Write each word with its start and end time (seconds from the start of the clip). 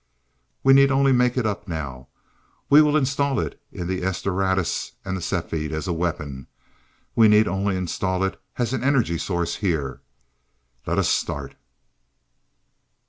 "We 0.63 0.73
need 0.73 0.89
only 0.89 1.11
make 1.11 1.37
it 1.37 1.45
up 1.45 1.67
now. 1.67 2.07
We 2.71 2.81
will 2.81 2.97
install 2.97 3.39
it 3.39 3.61
in 3.71 3.85
the 3.87 4.01
'S 4.01 4.23
Doradus' 4.23 4.93
and 5.05 5.15
the 5.15 5.21
'Cepheid' 5.21 5.71
as 5.71 5.87
a 5.87 5.93
weapon. 5.93 6.47
We 7.15 7.27
need 7.27 7.47
only 7.47 7.75
install 7.77 8.23
it 8.23 8.41
as 8.57 8.73
an 8.73 8.83
energy 8.83 9.19
source 9.19 9.57
here. 9.57 10.01
Let 10.87 10.97
us 10.97 11.07
start." 11.07 11.53